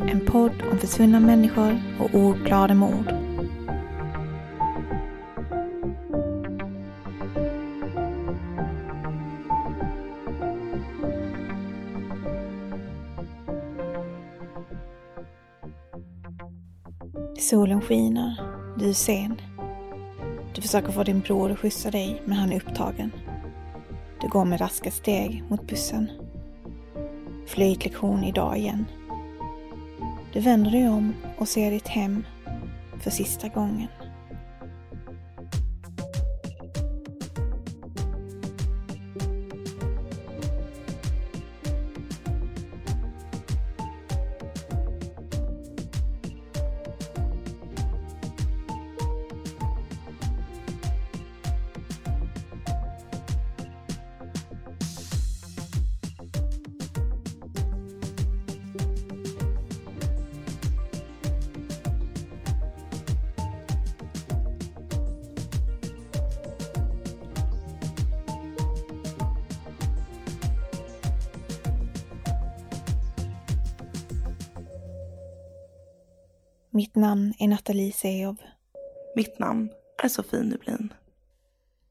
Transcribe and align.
En 0.00 0.20
podd 0.26 0.62
om 0.72 0.78
försvunna 0.78 1.20
människor 1.20 1.80
och 2.00 2.14
oklara 2.14 2.74
mord. 2.74 3.14
Solen 17.38 17.80
skiner. 17.80 18.40
Du 18.78 18.88
är 18.88 18.92
sen. 18.92 19.40
Du 20.54 20.62
försöker 20.62 20.92
få 20.92 21.02
din 21.02 21.20
bror 21.20 21.52
att 21.52 21.58
skjutsa 21.58 21.90
dig, 21.90 22.22
men 22.24 22.36
han 22.36 22.52
är 22.52 22.56
upptagen. 22.56 23.12
Du 24.20 24.28
går 24.28 24.44
med 24.44 24.60
raska 24.60 24.90
steg 24.90 25.44
mot 25.48 25.66
bussen. 25.66 26.10
Flöjtlektion 27.46 28.24
idag 28.24 28.58
igen. 28.58 28.84
Du 30.36 30.42
vänder 30.42 30.70
dig 30.70 30.88
om 30.88 31.14
och 31.38 31.48
ser 31.48 31.70
ditt 31.70 31.88
hem 31.88 32.24
för 33.00 33.10
sista 33.10 33.48
gången. 33.48 33.88
Mitt 76.76 76.94
namn 76.94 77.34
är 77.38 77.48
Nathalie 77.48 77.92
Seov. 77.92 78.36
Mitt 79.14 79.38
namn 79.38 79.70
är 80.02 80.08
Sofie 80.08 80.42
Nublin. 80.42 80.92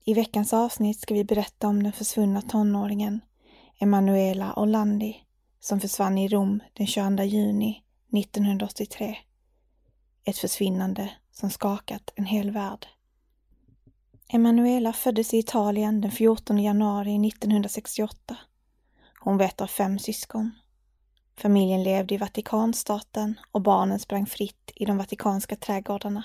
I 0.03 0.13
veckans 0.13 0.53
avsnitt 0.53 0.99
ska 0.99 1.13
vi 1.13 1.23
berätta 1.23 1.67
om 1.67 1.83
den 1.83 1.93
försvunna 1.93 2.41
tonåringen 2.41 3.21
Emanuela 3.79 4.53
Orlandi 4.55 5.15
som 5.59 5.79
försvann 5.79 6.17
i 6.17 6.27
Rom 6.27 6.59
den 6.73 6.87
22 6.87 7.23
juni 7.23 7.83
1983. 8.13 9.17
Ett 10.23 10.37
försvinnande 10.37 11.09
som 11.31 11.49
skakat 11.49 12.13
en 12.15 12.25
hel 12.25 12.51
värld. 12.51 12.87
Emanuela 14.29 14.93
föddes 14.93 15.33
i 15.33 15.37
Italien 15.37 16.01
den 16.01 16.11
14 16.11 16.63
januari 16.63 17.27
1968. 17.27 18.35
Hon 19.19 19.37
var 19.37 19.45
ett 19.45 19.61
av 19.61 19.67
fem 19.67 19.99
syskon. 19.99 20.51
Familjen 21.37 21.83
levde 21.83 22.15
i 22.15 22.17
Vatikanstaten 22.17 23.39
och 23.51 23.61
barnen 23.61 23.99
sprang 23.99 24.25
fritt 24.25 24.71
i 24.75 24.85
de 24.85 24.97
vatikanska 24.97 25.55
trädgårdarna. 25.55 26.23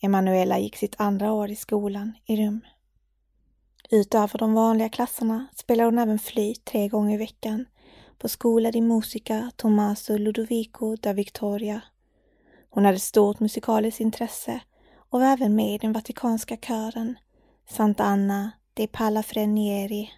Emanuela 0.00 0.58
gick 0.58 0.76
sitt 0.76 0.94
andra 0.98 1.32
år 1.32 1.50
i 1.50 1.56
skolan 1.56 2.12
i 2.26 2.36
Rum. 2.36 2.60
Utöver 3.90 4.38
de 4.38 4.54
vanliga 4.54 4.88
klasserna 4.88 5.46
spelade 5.54 5.86
hon 5.86 5.98
även 5.98 6.18
flyt 6.18 6.64
tre 6.64 6.88
gånger 6.88 7.14
i 7.14 7.18
veckan 7.18 7.66
på 8.18 8.28
Skola 8.28 8.70
di 8.70 8.80
Musica 8.80 9.50
Tommaso 9.56 10.18
Ludovico 10.18 10.96
da 10.96 11.12
Victoria. 11.12 11.80
Hon 12.70 12.84
hade 12.84 12.98
stort 12.98 13.40
musikaliskt 13.40 14.00
intresse 14.00 14.60
och 15.10 15.20
var 15.20 15.26
även 15.26 15.54
med 15.54 15.74
i 15.74 15.78
den 15.78 15.92
vatikanska 15.92 16.56
kören 16.56 17.18
Santa 17.68 18.04
Anna 18.04 18.50
dei 18.74 18.86
Palafrenieri 18.86 20.10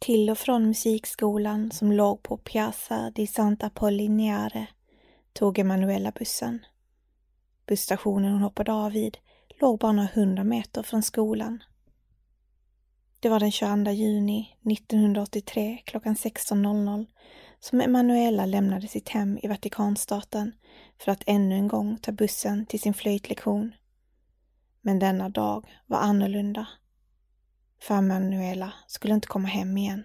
till 0.00 0.30
och 0.30 0.38
från 0.38 0.66
musikskolan 0.66 1.70
som 1.70 1.92
låg 1.92 2.22
på 2.22 2.36
Piazza 2.36 3.10
di 3.10 3.26
Sant'Apollinare 3.26 4.66
tog 5.32 5.58
Emanuela 5.58 6.10
bussen. 6.10 6.66
Busstationen 7.66 8.32
hon 8.32 8.42
hoppade 8.42 8.72
av 8.72 8.92
vid 8.92 9.18
låg 9.60 9.78
bara 9.78 9.92
några 9.92 10.08
hundra 10.14 10.44
meter 10.44 10.82
från 10.82 11.02
skolan. 11.02 11.62
Det 13.20 13.28
var 13.28 13.40
den 13.40 13.52
22 13.52 13.90
juni 13.90 14.56
1983 14.72 15.82
klockan 15.84 16.14
16.00 16.14 17.06
som 17.60 17.80
Emanuela 17.80 18.46
lämnade 18.46 18.88
sitt 18.88 19.08
hem 19.08 19.38
i 19.42 19.48
Vatikanstaten 19.48 20.52
för 20.98 21.12
att 21.12 21.22
ännu 21.26 21.54
en 21.54 21.68
gång 21.68 21.98
ta 21.98 22.12
bussen 22.12 22.66
till 22.66 22.80
sin 22.80 22.94
flöjtlektion. 22.94 23.74
Men 24.80 24.98
denna 24.98 25.28
dag 25.28 25.66
var 25.86 25.98
annorlunda. 25.98 26.66
För 27.86 28.00
Manuela 28.00 28.72
skulle 28.86 29.14
inte 29.14 29.26
komma 29.26 29.48
hem 29.48 29.78
igen. 29.78 30.04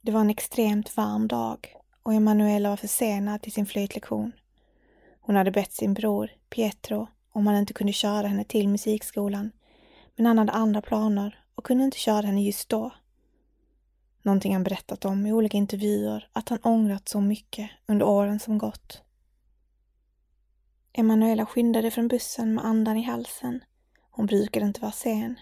Det 0.00 0.12
var 0.12 0.20
en 0.20 0.30
extremt 0.30 0.96
varm 0.96 1.28
dag 1.28 1.74
och 2.02 2.14
Emanuela 2.14 2.68
var 2.68 2.76
försenad 2.76 3.42
till 3.42 3.52
sin 3.52 3.66
flöjtlektion. 3.66 4.32
Hon 5.20 5.36
hade 5.36 5.50
bett 5.50 5.72
sin 5.72 5.94
bror, 5.94 6.30
Pietro, 6.50 7.08
om 7.32 7.46
han 7.46 7.56
inte 7.56 7.72
kunde 7.72 7.92
köra 7.92 8.26
henne 8.26 8.44
till 8.44 8.68
musikskolan, 8.68 9.52
men 10.16 10.26
han 10.26 10.38
hade 10.38 10.52
andra 10.52 10.82
planer 10.82 11.44
och 11.54 11.64
kunde 11.64 11.84
inte 11.84 11.98
köra 11.98 12.26
henne 12.26 12.44
just 12.44 12.68
då. 12.68 12.90
Någonting 14.22 14.52
han 14.52 14.64
berättat 14.64 15.04
om 15.04 15.26
i 15.26 15.32
olika 15.32 15.56
intervjuer 15.56 16.28
att 16.32 16.48
han 16.48 16.58
ångrat 16.62 17.08
så 17.08 17.20
mycket 17.20 17.70
under 17.86 18.06
åren 18.06 18.40
som 18.40 18.58
gått. 18.58 19.02
Emanuela 20.92 21.46
skyndade 21.46 21.90
från 21.90 22.08
bussen 22.08 22.54
med 22.54 22.64
andan 22.64 22.96
i 22.96 23.02
halsen. 23.02 23.64
Hon 24.10 24.26
brukade 24.26 24.66
inte 24.66 24.80
vara 24.80 24.92
sen. 24.92 25.36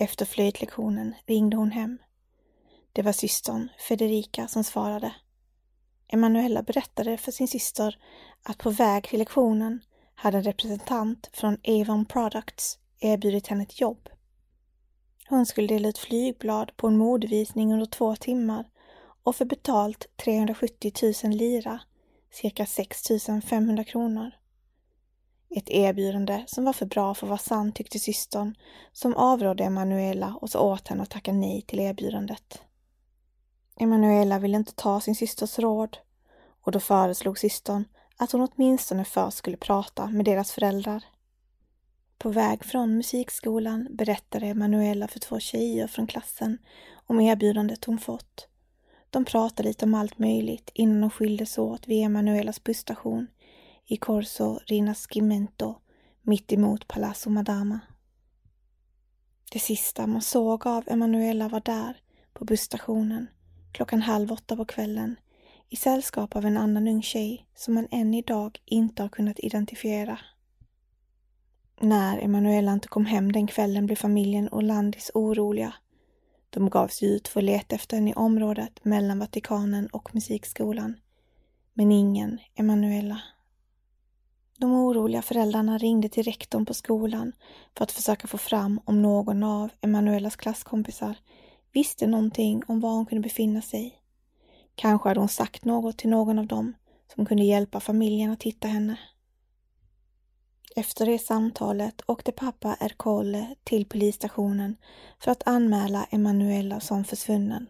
Efter 0.00 0.26
flöjtlektionen 0.26 1.14
ringde 1.26 1.56
hon 1.56 1.70
hem. 1.70 1.98
Det 2.92 3.02
var 3.02 3.12
systern 3.12 3.68
Federica 3.88 4.48
som 4.48 4.64
svarade. 4.64 5.14
Emanuela 6.08 6.62
berättade 6.62 7.16
för 7.16 7.32
sin 7.32 7.48
syster 7.48 7.98
att 8.42 8.58
på 8.58 8.70
väg 8.70 9.04
till 9.04 9.18
lektionen 9.18 9.80
hade 10.14 10.38
en 10.38 10.44
representant 10.44 11.30
från 11.32 11.58
Avon 11.68 12.04
Products 12.04 12.78
erbjudit 13.00 13.46
henne 13.46 13.62
ett 13.62 13.80
jobb. 13.80 14.08
Hon 15.28 15.46
skulle 15.46 15.66
dela 15.66 15.88
ut 15.88 15.98
flygblad 15.98 16.76
på 16.76 16.86
en 16.86 16.98
modevisning 16.98 17.72
under 17.72 17.86
två 17.86 18.16
timmar 18.16 18.70
och 19.22 19.36
för 19.36 19.44
betalt 19.44 20.06
370 20.16 20.92
000 21.24 21.32
lira, 21.32 21.80
cirka 22.30 22.66
6 22.66 23.02
500 23.48 23.84
kronor. 23.84 24.37
Ett 25.50 25.70
erbjudande 25.70 26.44
som 26.46 26.64
var 26.64 26.72
för 26.72 26.86
bra 26.86 27.14
för 27.14 27.26
att 27.26 27.28
vara 27.28 27.38
sant 27.38 27.76
tyckte 27.76 27.98
systern, 27.98 28.54
som 28.92 29.14
avrådde 29.14 29.64
Emanuela 29.64 30.34
och 30.40 30.50
sa 30.50 30.60
åt 30.60 30.88
henne 30.88 31.02
att 31.02 31.10
tacka 31.10 31.32
nej 31.32 31.62
till 31.62 31.80
erbjudandet. 31.80 32.62
Emanuela 33.80 34.38
ville 34.38 34.56
inte 34.56 34.74
ta 34.74 35.00
sin 35.00 35.14
systers 35.14 35.58
råd 35.58 35.98
och 36.60 36.72
då 36.72 36.80
föreslog 36.80 37.38
systern 37.38 37.84
att 38.16 38.32
hon 38.32 38.48
åtminstone 38.52 39.04
först 39.04 39.36
skulle 39.36 39.56
prata 39.56 40.06
med 40.06 40.24
deras 40.24 40.52
föräldrar. 40.52 41.04
På 42.18 42.28
väg 42.28 42.64
från 42.64 42.96
musikskolan 42.96 43.88
berättade 43.90 44.46
Emanuela 44.46 45.08
för 45.08 45.20
två 45.20 45.40
tjejer 45.40 45.86
från 45.86 46.06
klassen 46.06 46.58
om 47.06 47.20
erbjudandet 47.20 47.84
hon 47.84 47.98
fått. 47.98 48.48
De 49.10 49.24
pratade 49.24 49.68
lite 49.68 49.84
om 49.84 49.94
allt 49.94 50.18
möjligt 50.18 50.70
innan 50.74 51.00
de 51.00 51.10
skildes 51.10 51.58
åt 51.58 51.88
vid 51.88 52.04
Emanuelas 52.04 52.64
busstation 52.64 53.26
i 53.90 53.96
Corso 53.96 54.60
Rinascimento 54.66 55.80
mitt 56.22 56.52
emot 56.52 56.88
Palazzo 56.88 57.30
Madama. 57.30 57.80
Det 59.52 59.58
sista 59.58 60.06
man 60.06 60.22
såg 60.22 60.66
av 60.66 60.84
Emanuela 60.86 61.48
var 61.48 61.60
där, 61.60 61.96
på 62.32 62.44
busstationen, 62.44 63.26
klockan 63.72 64.02
halv 64.02 64.32
åtta 64.32 64.56
på 64.56 64.64
kvällen, 64.64 65.16
i 65.68 65.76
sällskap 65.76 66.36
av 66.36 66.44
en 66.44 66.56
annan 66.56 66.88
ung 66.88 67.02
tjej 67.02 67.46
som 67.54 67.74
man 67.74 67.88
än 67.90 68.14
idag 68.14 68.58
inte 68.64 69.02
har 69.02 69.08
kunnat 69.08 69.38
identifiera. 69.38 70.18
När 71.80 72.18
Emanuela 72.18 72.72
inte 72.72 72.88
kom 72.88 73.06
hem 73.06 73.32
den 73.32 73.46
kvällen 73.46 73.86
blev 73.86 73.96
familjen 73.96 74.48
Orlandis 74.48 75.10
oroliga. 75.14 75.74
De 76.50 76.70
gav 76.70 76.88
sig 76.88 77.14
ut 77.14 77.28
för 77.28 77.40
att 77.40 77.44
leta 77.44 77.74
efter 77.74 77.96
henne 77.96 78.10
i 78.10 78.14
området 78.14 78.84
mellan 78.84 79.18
Vatikanen 79.18 79.86
och 79.86 80.14
musikskolan. 80.14 80.96
Men 81.74 81.92
ingen 81.92 82.38
Emanuela. 82.54 83.22
De 84.60 84.72
oroliga 84.72 85.22
föräldrarna 85.22 85.78
ringde 85.78 86.08
till 86.08 86.22
rektorn 86.22 86.66
på 86.66 86.74
skolan 86.74 87.32
för 87.76 87.84
att 87.84 87.92
försöka 87.92 88.26
få 88.26 88.38
fram 88.38 88.80
om 88.84 89.02
någon 89.02 89.42
av 89.42 89.70
Emanuelas 89.80 90.36
klasskompisar 90.36 91.16
visste 91.72 92.06
någonting 92.06 92.62
om 92.68 92.80
var 92.80 92.90
hon 92.90 93.06
kunde 93.06 93.22
befinna 93.22 93.62
sig. 93.62 93.98
Kanske 94.74 95.08
hade 95.08 95.20
hon 95.20 95.28
sagt 95.28 95.64
något 95.64 95.98
till 95.98 96.10
någon 96.10 96.38
av 96.38 96.46
dem 96.46 96.74
som 97.14 97.26
kunde 97.26 97.44
hjälpa 97.44 97.80
familjen 97.80 98.30
att 98.30 98.42
hitta 98.42 98.68
henne. 98.68 98.98
Efter 100.76 101.06
det 101.06 101.18
samtalet 101.18 102.02
åkte 102.06 102.32
pappa 102.32 102.76
Ercole 102.80 103.54
till 103.64 103.84
polisstationen 103.84 104.76
för 105.18 105.30
att 105.30 105.48
anmäla 105.48 106.06
Emanuela 106.10 106.80
som 106.80 107.04
försvunnen. 107.04 107.66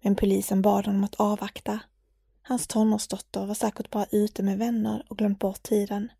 Men 0.00 0.16
polisen 0.16 0.62
bad 0.62 0.86
honom 0.86 1.04
att 1.04 1.14
avvakta. 1.14 1.80
Hans 2.50 2.66
tonårsdotter 2.66 3.46
var 3.46 3.54
säkert 3.54 3.90
bara 3.90 4.06
ute 4.12 4.42
med 4.42 4.58
vänner 4.58 5.06
och 5.08 5.18
glömt 5.18 5.38
bort 5.38 5.62
tiden, 5.62 6.12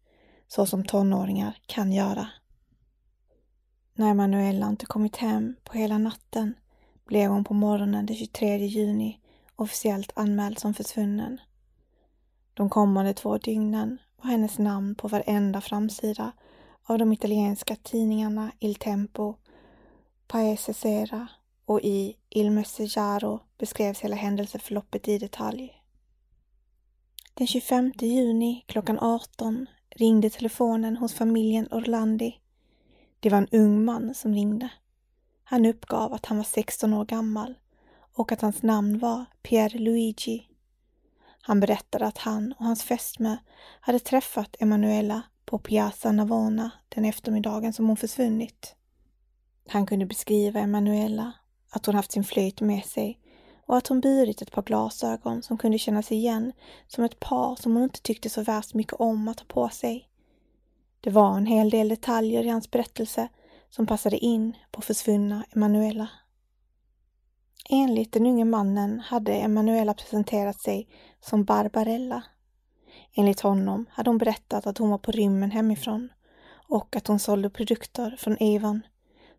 så 0.49 0.67
som 0.67 0.85
tonåringar 0.85 1.59
kan 1.67 1.93
göra. 1.93 2.29
När 3.94 4.11
Emanuela 4.11 4.69
inte 4.69 4.87
kommit 4.87 5.17
hem 5.17 5.56
på 5.65 5.79
hela 5.79 5.99
natten 5.99 6.55
blev 7.06 7.31
hon 7.31 7.44
på 7.44 7.55
morgonen 7.55 8.06
den 8.06 8.17
23 8.17 8.56
juni 8.56 9.21
officiellt 9.56 10.12
anmäld 10.15 10.59
som 10.59 10.75
försvunnen. 10.75 11.41
De 12.55 12.71
kommande 12.71 13.15
två 13.15 13.38
dygnen 13.38 13.99
var 14.17 14.31
hennes 14.31 14.59
namn 14.59 14.94
på 14.94 15.09
varenda 15.09 15.61
framsida 15.61 16.32
av 16.82 16.99
de 16.99 17.12
italienska 17.12 17.77
tidningarna 17.82 18.53
Il 18.59 18.75
Tempo, 18.75 19.35
Paese 20.27 20.75
Sera 20.75 21.29
och 21.65 21.81
i 21.81 22.17
Il 22.29 22.50
Messaggero 22.50 23.41
beskrevs 23.59 24.00
hela 24.00 24.17
händelseförloppet 24.17 25.09
i 25.09 25.19
detalj. 25.19 25.80
Den 27.35 27.47
25 27.47 27.93
juni 28.00 28.65
klockan 28.67 28.99
18 28.99 29.67
ringde 29.91 30.31
telefonen 30.31 30.97
hos 30.97 31.15
familjen 31.15 31.69
Orlandi. 31.71 32.41
Det 33.21 33.31
var 33.31 33.38
en 33.38 33.49
ung 33.53 33.85
man 33.85 34.15
som 34.15 34.35
ringde. 34.35 34.69
Han 35.44 35.67
uppgav 35.67 36.12
att 36.12 36.27
han 36.27 36.37
var 36.37 36.44
16 36.44 36.94
år 36.94 37.05
gammal 37.05 37.55
och 38.15 38.32
att 38.32 38.41
hans 38.41 38.62
namn 38.62 38.99
var 38.99 39.25
Pierre 39.43 39.79
Luigi. 39.79 40.47
Han 41.43 41.61
berättade 41.61 42.06
att 42.06 42.19
han 42.19 42.55
och 42.59 42.65
hans 42.65 42.82
fästmö 42.82 43.37
hade 43.81 43.99
träffat 43.99 44.56
Emanuela 44.59 45.23
på 45.44 45.59
Piazza 45.59 46.12
Navona 46.12 46.71
den 46.88 47.05
eftermiddagen 47.05 47.73
som 47.73 47.87
hon 47.87 47.97
försvunnit. 47.97 48.75
Han 49.69 49.87
kunde 49.87 50.06
beskriva 50.06 50.61
Emanuela, 50.61 51.32
att 51.71 51.87
hon 51.87 51.94
haft 51.94 52.12
sin 52.12 52.25
flöjt 52.25 52.61
med 52.61 52.85
sig 52.85 53.19
och 53.70 53.76
att 53.76 53.87
hon 53.87 54.00
burit 54.00 54.43
ett 54.43 54.50
par 54.50 54.62
glasögon 54.62 55.43
som 55.43 55.58
kunde 55.58 55.78
kännas 55.78 56.12
igen 56.12 56.52
som 56.88 57.05
ett 57.05 57.20
par 57.20 57.56
som 57.56 57.75
hon 57.75 57.82
inte 57.82 58.00
tyckte 58.00 58.31
så 58.31 58.43
värst 58.43 58.75
mycket 58.75 58.93
om 58.93 59.28
att 59.28 59.40
ha 59.40 59.46
på 59.46 59.69
sig. 59.69 60.08
Det 61.00 61.11
var 61.11 61.37
en 61.37 61.46
hel 61.46 61.70
del 61.70 61.88
detaljer 61.88 62.44
i 62.44 62.49
hans 62.49 62.70
berättelse 62.70 63.28
som 63.69 63.87
passade 63.87 64.19
in 64.19 64.56
på 64.70 64.82
försvunna 64.82 65.44
Emanuela. 65.55 66.08
Enligt 67.69 68.12
den 68.12 68.26
unge 68.26 68.44
mannen 68.44 69.00
hade 69.00 69.32
Emanuela 69.34 69.94
presenterat 69.94 70.61
sig 70.61 70.88
som 71.20 71.44
Barbarella. 71.44 72.22
Enligt 73.14 73.40
honom 73.40 73.87
hade 73.90 74.11
hon 74.11 74.19
berättat 74.19 74.67
att 74.67 74.78
hon 74.78 74.90
var 74.90 74.99
på 74.99 75.12
rymmen 75.12 75.50
hemifrån 75.50 76.08
och 76.69 76.96
att 76.96 77.06
hon 77.06 77.19
sålde 77.19 77.50
produkter 77.50 78.17
från 78.19 78.37
Avon, 78.40 78.82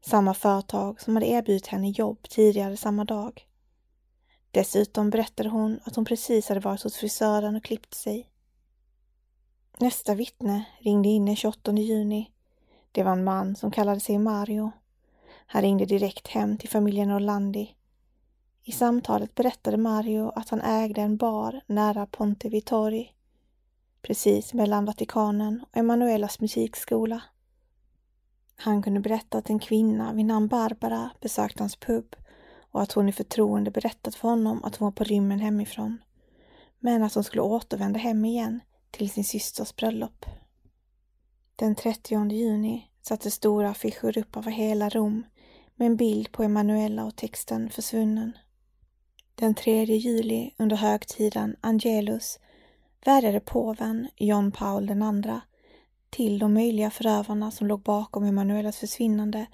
samma 0.01 0.33
företag 0.33 1.01
som 1.01 1.15
hade 1.15 1.27
erbjudit 1.27 1.67
henne 1.67 1.89
jobb 1.89 2.29
tidigare 2.29 2.77
samma 2.77 3.05
dag. 3.05 3.47
Dessutom 4.51 5.09
berättade 5.09 5.50
hon 5.50 5.80
att 5.83 5.95
hon 5.95 6.06
precis 6.06 6.50
hade 6.50 6.59
varit 6.59 6.83
hos 6.83 6.98
frisören 6.98 7.56
och 7.56 7.63
klippt 7.63 7.94
sig. 7.94 8.30
Nästa 9.77 10.15
vittne 10.15 10.65
ringde 10.80 11.09
in 11.09 11.25
den 11.25 11.36
28 11.36 11.71
juni. 11.71 12.31
Det 12.92 13.03
var 13.03 13.12
en 13.12 13.24
man 13.24 13.56
som 13.56 13.71
kallade 13.71 14.00
sig 14.00 14.18
Mario. 14.18 14.71
Han 15.45 15.62
ringde 15.62 15.86
direkt 15.86 16.27
hem 16.27 16.57
till 16.57 16.69
familjen 16.69 17.12
Orlandi 17.12 17.75
i 18.63 18.71
samtalet 18.71 19.36
berättade 19.36 19.77
Mario 19.77 20.31
att 20.36 20.50
han 20.50 20.62
ägde 20.62 21.01
en 21.01 21.18
bar 21.18 21.62
nära 21.65 22.06
Ponte 22.06 22.50
Vittori, 22.50 23.12
precis 24.01 24.53
mellan 24.53 24.86
Vatikanen 24.86 25.65
och 25.71 25.77
Emanuelas 25.77 26.39
musikskola. 26.39 27.21
Han 28.56 28.81
kunde 28.81 29.00
berätta 29.00 29.38
att 29.38 29.50
en 29.50 29.59
kvinna 29.59 30.13
vid 30.13 30.25
namn 30.25 30.48
Barbara 30.48 31.09
besökt 31.21 31.59
hans 31.59 31.75
pub 31.75 32.15
och 32.71 32.81
att 32.81 32.91
hon 32.91 33.10
i 33.10 33.12
förtroende 33.12 33.72
berättat 33.72 34.15
för 34.15 34.27
honom 34.27 34.63
att 34.63 34.75
hon 34.75 34.86
var 34.86 34.91
på 34.91 35.03
rymmen 35.03 35.39
hemifrån, 35.39 35.98
men 36.79 37.03
att 37.03 37.13
hon 37.13 37.24
skulle 37.24 37.41
återvända 37.41 38.00
hem 38.00 38.25
igen 38.25 38.60
till 38.91 39.10
sin 39.10 39.24
systers 39.24 39.75
bröllop. 39.75 40.25
Den 41.55 41.75
30 41.75 42.31
juni 42.31 42.88
satte 43.01 43.31
stora 43.31 43.69
affischer 43.69 44.17
upp 44.17 44.38
över 44.38 44.51
hela 44.51 44.89
Rom 44.89 45.24
med 45.75 45.86
en 45.86 45.95
bild 45.95 46.31
på 46.31 46.43
Emanuela 46.43 47.05
och 47.05 47.15
texten 47.15 47.69
Försvunnen. 47.69 48.38
Den 49.36 49.55
3 49.55 49.84
juli 49.84 50.51
under 50.57 50.75
högtiden 50.75 51.55
Angelus 51.62 52.39
vädjade 53.05 53.39
påven 53.39 54.07
John 54.17 54.51
Paul 54.51 54.89
II 54.89 55.41
till 56.10 56.39
de 56.39 56.53
möjliga 56.53 56.91
förövarna 56.91 57.51
som 57.51 57.67
låg 57.67 57.81
bakom 57.81 58.24
Emanuelas 58.24 58.77
försvinnande 58.77 59.45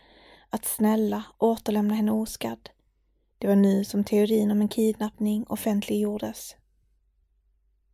att 0.49 0.65
snälla 0.65 1.23
återlämna 1.37 1.93
henne 1.93 2.11
oskadd. 2.11 2.69
Det 3.37 3.47
var 3.47 3.55
nu 3.55 3.83
som 3.83 4.03
teorin 4.03 4.51
om 4.51 4.61
en 4.61 4.67
kidnappning 4.67 5.45
offentliggjordes. 5.49 6.55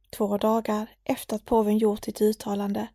Två 0.10 0.38
dagar 0.38 0.90
efter 1.04 1.36
att 1.36 1.46
påven 1.46 1.78
gjort 1.78 2.06
sitt 2.06 2.22
uttalande 2.22 2.88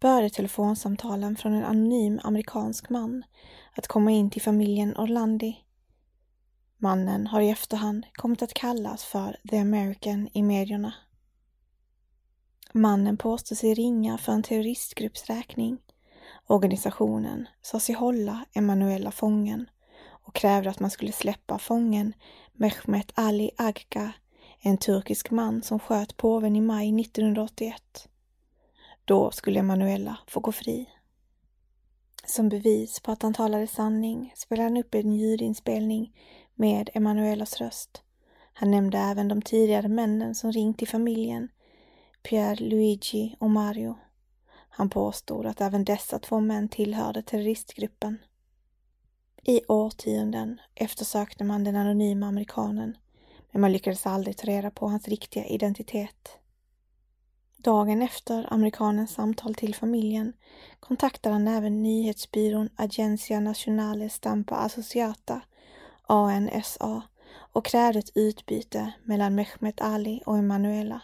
började 0.00 0.30
telefonsamtalen 0.30 1.36
från 1.36 1.52
en 1.52 1.64
anonym 1.64 2.20
amerikansk 2.22 2.90
man 2.90 3.24
att 3.74 3.86
komma 3.86 4.10
in 4.10 4.30
till 4.30 4.42
familjen 4.42 4.96
Orlandi 4.96 5.56
Mannen 6.82 7.26
har 7.26 7.40
i 7.40 7.50
efterhand 7.50 8.06
kommit 8.12 8.42
att 8.42 8.54
kallas 8.54 9.04
för 9.04 9.36
The 9.50 9.58
American 9.58 10.28
i 10.32 10.42
medierna. 10.42 10.94
Mannen 12.72 13.16
påstår 13.16 13.56
sig 13.56 13.74
ringa 13.74 14.18
för 14.18 14.32
en 14.32 14.42
terroristgrupps 14.42 15.26
räkning. 15.26 15.78
Organisationen 16.46 17.48
sa 17.60 17.80
sig 17.80 17.94
hålla 17.94 18.44
Emanuella 18.54 19.10
fången 19.10 19.70
och 20.22 20.34
krävde 20.34 20.70
att 20.70 20.80
man 20.80 20.90
skulle 20.90 21.12
släppa 21.12 21.58
fången 21.58 22.14
Mehmet 22.52 23.12
Ali 23.14 23.50
Agca, 23.56 24.12
en 24.60 24.78
turkisk 24.78 25.30
man 25.30 25.62
som 25.62 25.78
sköt 25.78 26.16
påven 26.16 26.56
i 26.56 26.60
maj 26.60 27.00
1981. 27.00 28.08
Då 29.04 29.30
skulle 29.30 29.60
Emanuela 29.60 30.18
få 30.26 30.40
gå 30.40 30.52
fri. 30.52 30.88
Som 32.26 32.48
bevis 32.48 33.00
på 33.00 33.12
att 33.12 33.22
han 33.22 33.34
talade 33.34 33.66
sanning 33.66 34.32
spelade 34.36 34.68
han 34.68 34.76
upp 34.76 34.94
en 34.94 35.12
ljudinspelning 35.12 36.16
med 36.54 36.90
Emanuelas 36.94 37.60
röst. 37.60 38.02
Han 38.52 38.70
nämnde 38.70 38.98
även 38.98 39.28
de 39.28 39.42
tidigare 39.42 39.88
männen 39.88 40.34
som 40.34 40.52
ringt 40.52 40.78
till 40.78 40.88
familjen, 40.88 41.48
Pierre, 42.22 42.64
Luigi 42.64 43.36
och 43.38 43.50
Mario. 43.50 43.98
Han 44.68 44.90
påstod 44.90 45.46
att 45.46 45.60
även 45.60 45.84
dessa 45.84 46.18
två 46.18 46.40
män 46.40 46.68
tillhörde 46.68 47.22
terroristgruppen. 47.22 48.18
I 49.46 49.60
årtionden 49.68 50.60
eftersökte 50.74 51.44
man 51.44 51.64
den 51.64 51.76
anonyma 51.76 52.26
amerikanen, 52.26 52.96
men 53.50 53.60
man 53.60 53.72
lyckades 53.72 54.06
aldrig 54.06 54.36
ta 54.36 54.46
reda 54.46 54.70
på 54.70 54.88
hans 54.88 55.08
riktiga 55.08 55.44
identitet. 55.44 56.38
Dagen 57.56 58.02
efter 58.02 58.52
amerikanens 58.52 59.14
samtal 59.14 59.54
till 59.54 59.74
familjen 59.74 60.32
kontaktade 60.80 61.34
han 61.34 61.48
även 61.48 61.82
nyhetsbyrån 61.82 62.68
Agencia 62.76 63.40
Nacionale 63.40 64.08
Stampa 64.08 64.56
Associata, 64.56 65.40
ANSA, 66.02 67.02
och 67.52 67.64
krävde 67.64 67.98
ett 67.98 68.16
utbyte 68.16 68.92
mellan 69.04 69.34
Mehmet 69.34 69.80
Ali 69.80 70.22
och 70.26 70.38
Emanuela. 70.38 71.00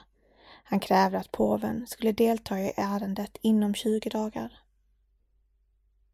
Han 0.64 0.80
krävde 0.80 1.18
att 1.18 1.32
påven 1.32 1.86
skulle 1.86 2.12
delta 2.12 2.60
i 2.60 2.72
ärendet 2.76 3.36
inom 3.42 3.74
20 3.74 4.10
dagar. 4.10 4.67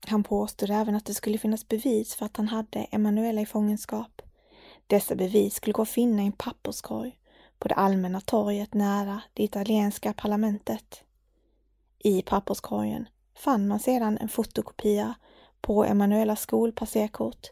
Han 0.07 0.23
påstod 0.23 0.71
även 0.71 0.95
att 0.95 1.05
det 1.05 1.15
skulle 1.15 1.39
finnas 1.39 1.69
bevis 1.69 2.15
för 2.15 2.27
att 2.27 2.37
han 2.37 2.49
hade 2.49 2.79
Emanuela 2.91 3.41
i 3.41 3.47
fångenskap. 3.47 4.23
Dessa 4.87 5.15
bevis 5.15 5.55
skulle 5.55 5.73
gå 5.73 5.83
att 5.83 5.89
finna 5.89 6.23
i 6.23 6.27
en 6.27 6.33
papperskorg 6.33 7.19
på 7.59 7.69
det 7.69 7.75
allmänna 7.75 8.21
torget 8.21 8.75
nära 8.75 9.23
det 9.35 9.43
italienska 9.43 10.13
parlamentet. 10.13 11.03
I 11.99 12.23
papperskorgen 12.23 13.09
fann 13.35 13.69
man 13.69 13.81
sedan 13.81 14.19
en 14.19 14.29
fotokopia 14.29 15.15
på 15.61 15.85
Emanuelas 15.85 16.41
skolpasserkort 16.41 17.51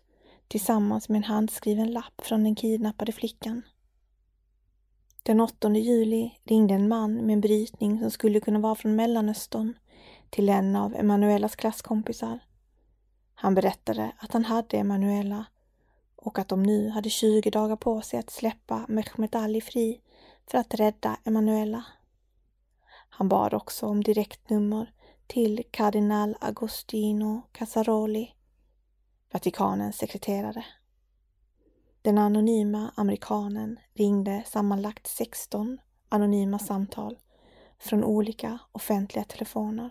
tillsammans 0.49 1.09
med 1.09 1.16
en 1.16 1.25
handskriven 1.25 1.92
lapp 1.92 2.23
från 2.23 2.44
den 2.44 2.54
kidnappade 2.54 3.12
flickan. 3.12 3.62
Den 5.23 5.40
8 5.40 5.71
juli 5.71 6.30
ringde 6.44 6.75
en 6.75 6.88
man 6.88 7.14
med 7.14 7.32
en 7.32 7.40
brytning 7.40 8.00
som 8.00 8.11
skulle 8.11 8.40
kunna 8.40 8.59
vara 8.59 8.75
från 8.75 8.97
Mellanöstern 8.97 9.75
till 10.33 10.49
en 10.49 10.77
av 10.77 10.95
Emanuelas 10.95 11.57
klasskompisar. 11.57 12.39
Han 13.35 13.55
berättade 13.55 14.12
att 14.19 14.33
han 14.33 14.45
hade 14.45 14.77
Emanuela 14.77 15.45
och 16.17 16.39
att 16.39 16.49
de 16.49 16.62
nu 16.62 16.89
hade 16.89 17.11
20 17.11 17.51
dagar 17.51 17.77
på 17.77 18.01
sig 18.01 18.19
att 18.19 18.31
släppa 18.31 18.87
Mehmet 18.89 19.35
Ali 19.35 19.61
fri 19.61 20.01
för 20.51 20.59
att 20.59 20.75
rädda 20.75 21.17
Emanuela. 21.25 21.85
Han 23.09 23.29
bad 23.29 23.55
också 23.55 23.87
om 23.87 24.03
direktnummer 24.03 24.93
till 25.27 25.65
kardinal 25.71 26.37
Agostino 26.41 27.43
Casaroli, 27.53 28.35
Vatikanens 29.33 29.97
sekreterare. 29.97 30.65
Den 32.03 32.19
anonyma 32.19 32.93
amerikanen 32.95 33.79
ringde 33.95 34.43
sammanlagt 34.47 35.07
16 35.07 35.79
anonyma 36.09 36.59
samtal 36.59 37.19
från 37.79 38.05
olika 38.05 38.59
offentliga 38.73 39.25
telefoner. 39.25 39.91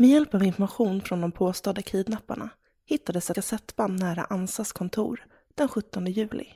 Med 0.00 0.10
hjälp 0.10 0.34
av 0.34 0.44
information 0.44 1.00
från 1.00 1.20
de 1.20 1.32
påstådda 1.32 1.82
kidnapparna 1.82 2.50
hittades 2.86 3.30
ett 3.30 3.34
kassettband 3.34 4.00
nära 4.00 4.24
Ansas 4.24 4.72
kontor 4.72 5.26
den 5.54 5.68
17 5.68 6.06
juli. 6.06 6.46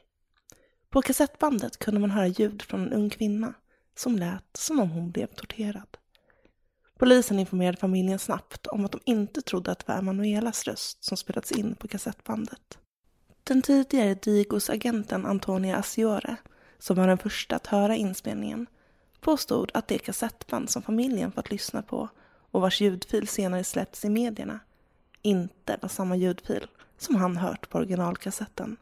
På 0.91 1.03
kassettbandet 1.03 1.79
kunde 1.79 2.01
man 2.01 2.11
höra 2.11 2.27
ljud 2.27 2.63
från 2.63 2.81
en 2.81 2.93
ung 2.93 3.11
kvinna 3.11 3.55
som 3.97 4.17
lät 4.17 4.57
som 4.57 4.81
om 4.81 4.91
hon 4.91 5.11
blev 5.11 5.27
torterad. 5.27 5.97
Polisen 6.99 7.39
informerade 7.39 7.77
familjen 7.77 8.19
snabbt 8.19 8.67
om 8.67 8.85
att 8.85 8.93
de 8.93 9.01
inte 9.05 9.43
trodde 9.43 9.73
att 9.73 9.79
det 9.79 9.93
var 9.93 9.99
Emanuelas 9.99 10.65
röst 10.65 11.05
som 11.05 11.17
spelats 11.17 11.53
in 11.53 11.75
på 11.75 11.89
kassettbandet. 11.89 12.79
Den 13.45 13.63
tidigare 13.63 14.15
Digos-agenten 14.15 15.27
Antonia 15.27 15.77
Asiore, 15.77 16.37
som 16.79 16.97
var 16.97 17.07
den 17.07 17.19
första 17.19 17.57
att 17.57 17.67
höra 17.67 17.97
inspelningen, 17.97 18.67
påstod 19.21 19.71
att 19.75 19.89
det 19.89 19.99
kassettband 19.99 20.71
som 20.71 20.83
familjen 20.83 21.33
fått 21.33 21.51
lyssna 21.51 21.83
på 21.83 22.09
och 22.55 22.61
vars 22.61 22.81
ljudfil 22.81 23.29
senare 23.29 23.65
släppts 23.65 24.05
i 24.05 24.09
medierna 24.09 24.61
inte 25.23 25.79
var 25.83 25.89
samma 25.89 26.17
ljudfil 26.17 26.67
som 26.99 27.15
han 27.15 27.37
hört 27.37 27.69
på 27.69 27.79
originalkassetten. 27.79 28.77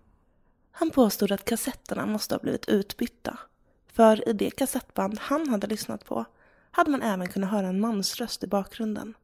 Han 0.71 0.91
påstod 0.91 1.33
att 1.33 1.45
kassetterna 1.45 2.07
måste 2.07 2.35
ha 2.35 2.41
blivit 2.41 2.69
utbytta, 2.69 3.39
för 3.87 4.29
i 4.29 4.33
det 4.33 4.51
kassettband 4.51 5.19
han 5.21 5.49
hade 5.49 5.67
lyssnat 5.67 6.05
på 6.05 6.25
hade 6.71 6.91
man 6.91 7.03
även 7.03 7.29
kunnat 7.29 7.51
höra 7.51 7.67
en 7.67 7.81
mansröst 7.81 8.45
i 8.45 8.47
bakgrunden. 8.47 9.15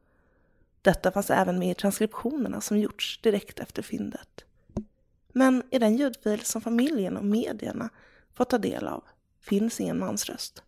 Detta 0.81 1.11
fanns 1.11 1.29
även 1.29 1.59
med 1.59 1.71
i 1.71 1.75
transkriptionerna 1.75 2.61
som 2.61 2.77
gjorts 2.77 3.19
direkt 3.21 3.59
efter 3.59 3.81
fyndet. 3.81 4.45
Men 5.27 5.63
i 5.71 5.79
den 5.79 5.95
ljudfil 5.95 6.45
som 6.45 6.61
familjen 6.61 7.17
och 7.17 7.25
medierna 7.25 7.89
fått 8.33 8.49
ta 8.49 8.57
del 8.57 8.87
av 8.87 9.03
finns 9.41 9.79
ingen 9.79 9.99
mansröst. 9.99 10.63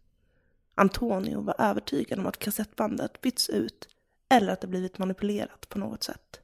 Antonio 0.76 1.42
var 1.42 1.56
övertygad 1.58 2.20
om 2.20 2.26
att 2.28 2.40
kassettbandet 2.40 3.22
bytts 3.22 3.50
ut 3.50 3.88
eller 4.30 4.54
att 4.54 4.62
det 4.62 4.68
blivit 4.68 4.98
manipulerat 4.98 5.70
på 5.70 5.80
något 5.80 6.04
sätt. 6.04 6.42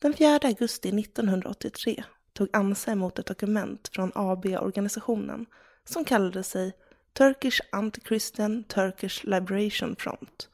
Den 0.00 0.14
4 0.14 0.40
augusti 0.42 0.88
1983 0.88 2.04
tog 2.32 2.48
Ansa 2.52 2.92
emot 2.92 3.18
ett 3.18 3.26
dokument 3.26 3.88
från 3.92 4.12
AB-organisationen 4.14 5.46
som 5.84 6.04
kallade 6.04 6.42
sig 6.42 6.72
Turkish 7.12 7.60
Anti-Christian 7.72 8.64
Turkish 8.64 9.24
Liberation 9.24 9.96
Front, 9.96 10.48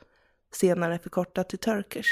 senare 0.52 0.98
förkortat 0.98 1.48
till 1.48 1.58
Turkish. 1.58 2.08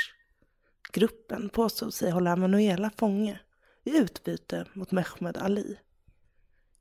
Gruppen 0.93 1.49
påstod 1.49 1.95
sig 1.95 2.11
hålla 2.11 2.37
Manuela 2.37 2.91
fånge 2.97 3.41
i 3.85 3.97
utbyte 3.97 4.67
mot 4.73 4.91
Mehmed 4.91 5.37
Ali. 5.37 5.79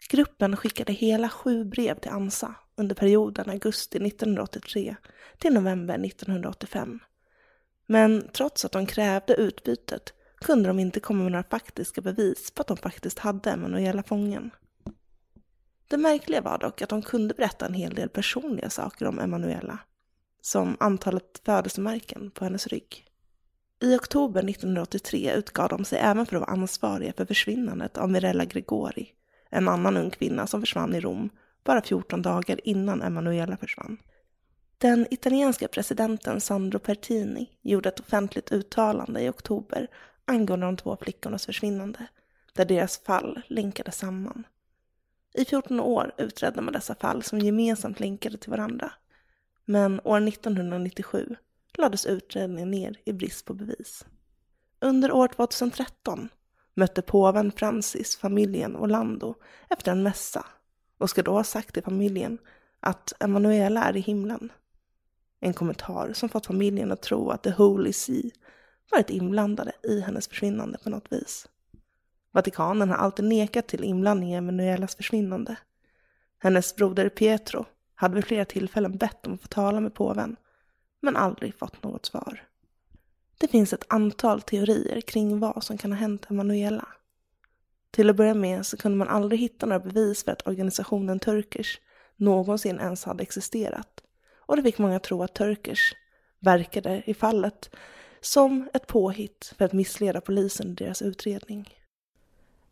Gruppen 0.10 0.58
skickade 0.58 0.94
hela 0.94 1.30
sju 1.30 1.64
brev 1.66 2.00
till 2.00 2.12
Ansa 2.12 2.56
under 2.76 2.96
perioden 2.96 3.50
augusti 3.50 3.98
1983 3.98 4.96
till 5.38 5.54
november 5.54 6.06
1985. 6.06 7.00
Men 7.88 8.30
trots 8.34 8.66
att 8.66 8.72
de 8.72 8.86
krävde 8.86 9.34
utbytet 9.34 10.14
kunde 10.40 10.70
de 10.70 10.80
inte 10.80 11.00
komma 11.00 11.24
med 11.24 11.32
några 11.32 11.44
faktiska 11.44 12.02
bevis 12.02 12.52
på 12.52 12.62
att 12.62 12.68
de 12.68 12.78
faktiskt 12.78 13.20
hade 13.20 13.50
Emanuela 13.52 14.04
fången. 14.04 14.52
Det 15.88 15.98
märkliga 15.98 16.42
var 16.42 16.58
dock 16.58 16.82
att 16.82 16.90
de 16.90 17.02
kunde 17.02 17.34
berätta 17.34 17.66
en 17.66 17.74
hel 17.74 17.96
del 17.96 18.10
personliga 18.10 18.70
saker 18.70 19.06
om 19.06 19.20
Emanuela, 19.20 19.80
som 20.42 20.78
antalet 20.80 21.42
födelsemärken 21.46 22.32
på 22.32 22.44
hennes 22.44 22.68
rygg. 22.68 23.06
I 23.82 23.96
oktober 23.96 24.50
1983 24.50 25.34
utgav 25.34 25.70
de 25.70 25.86
sig 25.86 26.00
även 26.00 26.26
för 26.26 26.36
att 26.36 26.42
vara 26.42 26.52
ansvariga 26.52 27.14
för 27.18 27.26
försvinnandet 27.26 27.98
av 27.98 28.10
Mirella 28.10 28.46
Gregori, 28.46 29.14
en 29.50 29.68
annan 29.68 29.98
ung 29.98 30.10
kvinna 30.10 30.48
som 30.48 30.62
försvann 30.62 30.96
i 30.96 31.00
Rom 31.00 31.30
bara 31.64 31.82
14 31.82 32.22
dagar 32.22 32.68
innan 32.68 33.02
Emanuela 33.02 33.58
försvann. 33.58 33.98
Den 34.78 35.08
italienska 35.12 35.68
presidenten 35.68 36.42
Sandro 36.42 36.80
Pertini 36.80 37.50
gjorde 37.62 37.90
ett 37.90 38.00
offentligt 38.00 38.52
uttalande 38.52 39.22
i 39.22 39.30
oktober 39.30 39.88
angående 40.26 40.66
de 40.66 40.78
två 40.78 40.98
flickornas 41.02 41.46
försvinnande, 41.46 42.08
där 42.54 42.66
deras 42.66 42.98
fall 43.04 43.42
länkades 43.48 43.98
samman. 43.98 44.44
I 45.34 45.46
14 45.46 45.80
år 45.80 46.12
utredde 46.18 46.62
man 46.62 46.74
dessa 46.74 46.96
fall 46.96 47.24
som 47.24 47.40
gemensamt 47.40 48.00
länkade 48.00 48.38
till 48.38 48.52
varandra. 48.52 48.92
Men 49.66 50.02
år 50.04 50.28
1997 50.28 51.36
lades 51.78 52.06
utredningen 52.06 52.72
ner 52.72 52.96
i 53.06 53.14
brist 53.14 53.46
på 53.46 53.54
bevis. 53.54 54.06
Under 54.80 55.12
år 55.12 55.28
2013 55.28 56.30
mötte 56.74 57.02
påven 57.02 57.52
Francis 57.52 58.18
familjen 58.18 58.76
Orlando 58.76 59.36
efter 59.70 59.92
en 59.92 60.04
mässa 60.04 60.46
och 60.98 61.10
ska 61.10 61.24
då 61.24 61.32
ha 61.32 61.44
sagt 61.44 61.74
till 61.74 61.84
familjen 61.84 62.38
att 62.80 63.14
Emanuela 63.20 63.84
är 63.84 63.98
i 63.98 64.00
himlen. 64.00 64.52
En 65.40 65.54
kommentar 65.54 66.14
som 66.14 66.30
fått 66.30 66.46
familjen 66.46 66.92
att 66.92 67.02
tro 67.02 67.30
att 67.30 67.44
The 67.44 67.52
Holy 67.52 67.94
See 67.94 68.32
varit 68.92 69.10
inblandade 69.10 69.72
i 69.84 70.02
hennes 70.02 70.28
försvinnande 70.28 70.78
på 70.84 70.90
något 70.90 71.12
vis. 71.12 71.48
Vatikanen 72.32 72.90
har 72.90 72.98
alltid 72.98 73.26
nekat 73.26 73.68
till 73.68 73.84
inblandning 73.84 74.34
i 74.34 74.36
Emanuelas 74.36 74.96
försvinnande. 74.96 75.56
Hennes 76.40 76.76
broder 76.76 77.10
Pietro 77.10 77.66
hade 77.96 78.16
vid 78.16 78.26
flera 78.26 78.46
tillfällen 78.46 78.98
bett 78.98 79.28
om 79.28 79.34
att 79.34 79.42
få 79.42 79.48
tala 79.48 79.80
med 79.80 79.94
påven, 79.94 80.36
men 81.02 81.16
aldrig 81.16 81.56
fått 81.56 81.84
något 81.84 82.06
svar. 82.06 82.49
Det 83.40 83.48
finns 83.48 83.74
ett 83.74 83.86
antal 83.88 84.42
teorier 84.42 85.02
kring 85.02 85.40
vad 85.40 85.64
som 85.64 85.78
kan 85.78 85.92
ha 85.92 86.00
hänt 86.00 86.26
Emanuela. 86.30 86.88
Till 87.92 88.10
att 88.10 88.16
börja 88.16 88.34
med 88.34 88.66
så 88.66 88.78
kunde 88.78 88.98
man 88.98 89.08
aldrig 89.08 89.42
hitta 89.42 89.66
några 89.66 89.80
bevis 89.80 90.24
för 90.24 90.32
att 90.32 90.48
organisationen 90.48 91.20
Turkish 91.20 91.80
någonsin 92.16 92.80
ens 92.80 93.04
hade 93.04 93.24
existerat. 93.24 94.04
Och 94.46 94.56
det 94.56 94.64
fick 94.64 94.78
många 94.78 95.00
tro 95.00 95.24
att 95.24 95.36
Turkish 95.36 95.94
verkade 96.40 97.04
i 97.06 97.14
fallet 97.14 97.70
som 98.22 98.70
ett 98.74 98.88
påhitt 98.88 99.54
för 99.58 99.66
att 99.66 99.74
missleda 99.74 100.22
polisen 100.22 100.72
i 100.72 100.74
deras 100.74 101.02
utredning. 101.02 101.70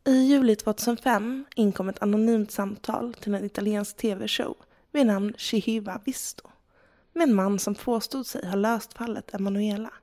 I 0.06 0.12
juli 0.12 0.56
2005 0.56 1.46
inkom 1.56 1.90
ett 1.90 2.02
anonymt 2.02 2.52
samtal 2.52 3.14
till 3.14 3.36
en 3.36 3.46
italiensk 3.46 3.98
tv-show 3.98 4.56
vid 4.92 5.06
namn 5.06 5.34
Shihiva 5.38 6.02
Visto 6.06 6.50
med 7.14 7.30
en 7.30 7.36
man 7.36 7.60
som 7.60 7.76
påstod 7.76 8.28
sig 8.28 8.48
ha 8.48 8.56
löst 8.56 8.94
fallet 8.94 9.34
Emanuela. 9.34 9.94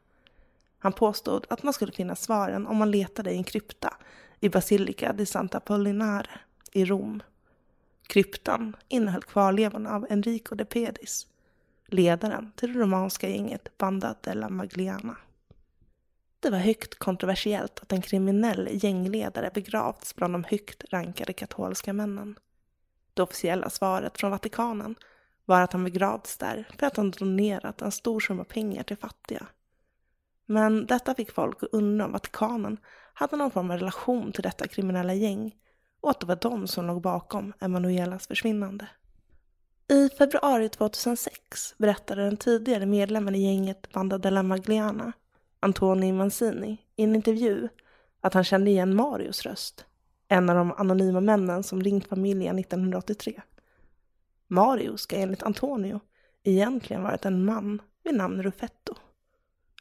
Han 0.84 0.92
påstod 0.92 1.46
att 1.50 1.62
man 1.62 1.72
skulle 1.72 1.92
finna 1.92 2.16
svaren 2.16 2.66
om 2.66 2.76
man 2.76 2.90
letade 2.90 3.32
i 3.32 3.36
en 3.36 3.44
krypta 3.44 3.96
i 4.40 4.48
Basilica 4.48 5.12
di 5.12 5.26
Santa 5.26 5.60
Pollinare 5.60 6.30
i 6.72 6.84
Rom. 6.84 7.22
Kryptan 8.06 8.76
innehöll 8.88 9.22
kvarlevorna 9.22 9.90
av 9.90 10.06
Enrico 10.10 10.54
de 10.54 10.64
Pedis, 10.64 11.26
ledaren 11.86 12.52
till 12.56 12.72
det 12.72 12.80
romanska 12.80 13.28
gänget 13.28 13.78
Banda 13.78 14.14
della 14.20 14.48
Magliana. 14.48 15.16
Det 16.40 16.50
var 16.50 16.58
högt 16.58 16.94
kontroversiellt 16.94 17.80
att 17.80 17.92
en 17.92 18.02
kriminell 18.02 18.68
gängledare 18.72 19.50
begravts 19.54 20.16
bland 20.16 20.34
de 20.34 20.44
högt 20.44 20.84
rankade 20.90 21.32
katolska 21.32 21.92
männen. 21.92 22.38
Det 23.14 23.22
officiella 23.22 23.70
svaret 23.70 24.18
från 24.18 24.30
Vatikanen 24.30 24.94
var 25.44 25.60
att 25.60 25.72
han 25.72 25.84
begravts 25.84 26.36
där 26.36 26.68
för 26.78 26.86
att 26.86 26.96
han 26.96 27.10
donerat 27.10 27.82
en 27.82 27.92
stor 27.92 28.20
summa 28.20 28.44
pengar 28.44 28.82
till 28.82 28.96
fattiga. 28.96 29.46
Men 30.46 30.86
detta 30.86 31.14
fick 31.14 31.32
folk 31.32 31.62
att 31.62 31.68
undra 31.72 32.04
om 32.04 32.12
Vatikanen 32.12 32.76
hade 33.14 33.36
någon 33.36 33.50
form 33.50 33.70
av 33.70 33.78
relation 33.78 34.32
till 34.32 34.42
detta 34.42 34.66
kriminella 34.66 35.14
gäng 35.14 35.54
och 36.00 36.10
att 36.10 36.20
det 36.20 36.26
var 36.26 36.38
de 36.40 36.66
som 36.66 36.86
låg 36.86 37.02
bakom 37.02 37.52
Emanuelas 37.60 38.26
försvinnande. 38.26 38.88
I 39.88 40.08
februari 40.08 40.68
2006 40.68 41.74
berättade 41.78 42.24
den 42.24 42.36
tidigare 42.36 42.86
medlemmen 42.86 43.34
i 43.34 43.44
gänget 43.44 43.92
Banda 43.92 44.18
della 44.18 44.42
Magliana 44.42 45.12
Antoni 45.60 46.12
Mancini 46.12 46.78
i 46.96 47.02
en 47.02 47.14
intervju 47.14 47.68
att 48.20 48.34
han 48.34 48.44
kände 48.44 48.70
igen 48.70 48.96
Marios 48.96 49.42
röst, 49.42 49.86
en 50.28 50.50
av 50.50 50.56
de 50.56 50.72
anonyma 50.72 51.20
männen 51.20 51.62
som 51.62 51.82
ringt 51.82 52.08
familjen 52.08 52.58
1983. 52.58 53.42
Mario 54.48 54.96
ska 54.96 55.16
enligt 55.16 55.42
Antonio 55.42 56.00
egentligen 56.42 57.02
varit 57.02 57.24
en 57.24 57.44
man 57.44 57.82
vid 58.02 58.14
namn 58.14 58.42
Ruffetto. 58.42 58.94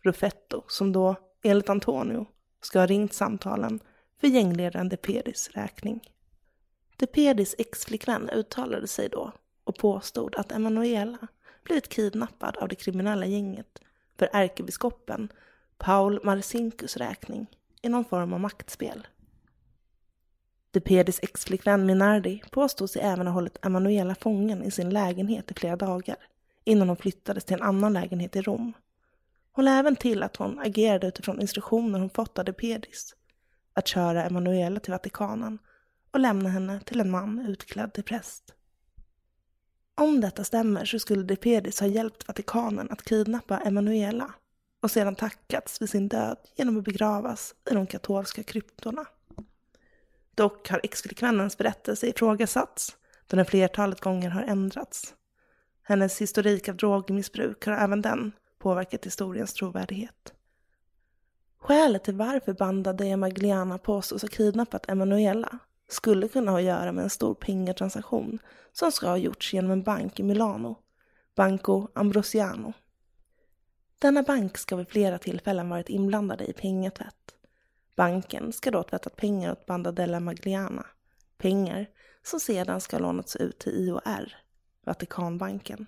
Ruffetto 0.03 0.63
som 0.67 0.91
då, 0.91 1.15
enligt 1.43 1.69
Antonio, 1.69 2.25
ska 2.61 2.79
ha 2.79 2.85
ringt 2.85 3.13
samtalen 3.13 3.79
för 4.21 4.27
gängledaren 4.27 4.89
De 4.89 4.97
Pedis 4.97 5.49
räkning. 5.53 6.13
De 6.97 7.07
Pedis 7.07 7.55
exflickvän 7.57 8.29
uttalade 8.29 8.87
sig 8.87 9.09
då 9.09 9.31
och 9.63 9.77
påstod 9.77 10.35
att 10.35 10.51
Emanuela 10.51 11.27
blivit 11.63 11.89
kidnappad 11.89 12.57
av 12.57 12.67
det 12.67 12.75
kriminella 12.75 13.25
gänget 13.25 13.79
för 14.17 14.29
ärkebiskopen 14.33 15.29
Paul 15.77 16.19
Marcinkus 16.23 16.97
räkning 16.97 17.47
i 17.81 17.89
någon 17.89 18.05
form 18.05 18.33
av 18.33 18.39
maktspel. 18.39 19.07
De 20.71 20.79
Pedis 20.79 21.19
exflickvän 21.23 21.85
Minardi 21.85 22.41
påstod 22.51 22.89
sig 22.89 23.01
även 23.01 23.27
ha 23.27 23.33
hållit 23.33 23.65
Emanuela 23.65 24.15
fången 24.15 24.63
i 24.63 24.71
sin 24.71 24.89
lägenhet 24.89 25.51
i 25.51 25.53
flera 25.53 25.75
dagar 25.75 26.17
innan 26.63 26.87
hon 26.87 26.97
flyttades 26.97 27.43
till 27.43 27.55
en 27.55 27.61
annan 27.61 27.93
lägenhet 27.93 28.35
i 28.35 28.41
Rom. 28.41 28.73
Hon 29.55 29.65
lade 29.65 29.77
även 29.77 29.95
till 29.95 30.23
att 30.23 30.35
hon 30.35 30.59
agerade 30.59 31.07
utifrån 31.07 31.41
instruktioner 31.41 31.99
hon 31.99 32.09
fått 32.09 32.39
av 32.39 32.43
Pedis 32.43 33.15
att 33.73 33.87
köra 33.87 34.23
Emanuela 34.23 34.79
till 34.79 34.91
Vatikanen 34.91 35.59
och 36.11 36.19
lämna 36.19 36.49
henne 36.49 36.79
till 36.79 36.99
en 36.99 37.11
man 37.11 37.45
utklädd 37.47 37.93
till 37.93 38.03
präst. 38.03 38.53
Om 39.95 40.21
detta 40.21 40.43
stämmer 40.43 40.85
så 40.85 40.99
skulle 40.99 41.23
Depedis 41.23 41.79
ha 41.79 41.87
hjälpt 41.87 42.27
Vatikanen 42.27 42.91
att 42.91 43.05
kidnappa 43.05 43.59
Emanuela 43.59 44.33
och 44.81 44.91
sedan 44.91 45.15
tackats 45.15 45.81
vid 45.81 45.89
sin 45.89 46.07
död 46.07 46.37
genom 46.55 46.77
att 46.77 46.83
begravas 46.83 47.55
i 47.71 47.73
de 47.73 47.87
katolska 47.87 48.43
kryptorna. 48.43 49.05
Dock 50.35 50.69
har 50.69 50.81
exflickvännens 50.83 51.57
berättelse 51.57 52.07
ifrågasatts 52.07 52.97
då 53.27 53.37
den 53.37 53.45
flertalet 53.45 54.01
gånger 54.01 54.29
har 54.29 54.41
ändrats. 54.41 55.13
Hennes 55.83 56.21
historik 56.21 56.69
av 56.69 56.75
drogmissbruk 56.75 57.65
har 57.65 57.73
även 57.73 58.01
den 58.01 58.31
påverkat 58.63 59.05
historiens 59.05 59.53
trovärdighet. 59.53 60.33
Skälet 61.57 62.03
till 62.03 62.15
varför 62.15 62.53
Banda 62.53 62.93
de 62.93 63.17
Magliana 63.17 63.77
påstås 63.77 64.21
ha 64.21 64.29
kidnappat 64.29 64.89
Emanuela 64.89 65.59
skulle 65.87 66.27
kunna 66.27 66.51
ha 66.51 66.57
att 66.57 66.63
göra 66.63 66.91
med 66.91 67.03
en 67.03 67.09
stor 67.09 67.33
pengatransaktion 67.33 68.39
som 68.71 68.91
ska 68.91 69.07
ha 69.07 69.17
gjorts 69.17 69.53
genom 69.53 69.71
en 69.71 69.83
bank 69.83 70.19
i 70.19 70.23
Milano, 70.23 70.75
Banco 71.35 71.87
Ambrosiano. 71.93 72.73
Denna 73.99 74.23
bank 74.23 74.57
ska 74.57 74.75
vid 74.75 74.87
flera 74.87 75.17
tillfällen 75.17 75.69
varit 75.69 75.89
inblandade 75.89 76.45
i 76.45 76.53
pengatvätt. 76.53 77.35
Banken 77.95 78.53
ska 78.53 78.71
då 78.71 78.77
ha 78.77 78.83
tvättat 78.83 79.15
pengar 79.15 79.51
åt 79.51 79.65
Banda 79.65 79.91
della 79.91 80.19
Magliana. 80.19 80.85
Pengar 81.37 81.87
som 82.23 82.39
sedan 82.39 82.81
ska 82.81 82.95
ha 82.95 83.01
lånats 83.01 83.35
ut 83.35 83.59
till 83.59 83.73
IOR, 83.73 84.35
Vatikanbanken. 84.85 85.87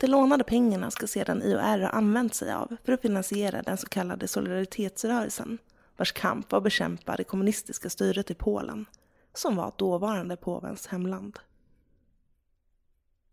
De 0.00 0.06
lånade 0.06 0.44
pengarna 0.44 0.90
ska 0.90 1.06
sedan 1.06 1.42
IOR 1.42 1.78
ha 1.78 1.88
använt 1.88 2.34
sig 2.34 2.52
av 2.52 2.76
för 2.84 2.92
att 2.92 3.02
finansiera 3.02 3.62
den 3.62 3.76
så 3.76 3.88
kallade 3.88 4.28
solidaritetsrörelsen 4.28 5.58
vars 5.96 6.12
kamp 6.12 6.52
var 6.52 6.56
att 6.56 6.64
bekämpa 6.64 7.16
det 7.16 7.24
kommunistiska 7.24 7.90
styret 7.90 8.30
i 8.30 8.34
Polen, 8.34 8.86
som 9.34 9.56
var 9.56 9.72
dåvarande 9.76 10.36
påvens 10.36 10.86
hemland. 10.86 11.38